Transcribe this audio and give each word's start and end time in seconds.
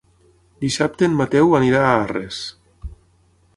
Dissabte 0.63 1.09
en 1.09 1.19
Mateu 1.19 1.53
anirà 1.59 1.85
a 1.89 1.93
Arres. 2.07 2.43